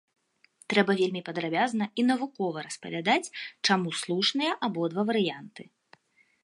Трэба 0.73 0.91
вельмі 1.01 1.21
падрабязна 1.27 1.85
і 2.03 2.05
навукова 2.11 2.59
распавядаць, 2.69 3.33
чаму 3.69 3.89
слушныя 4.01 4.51
абодва 4.69 5.01
варыянты. 5.13 5.63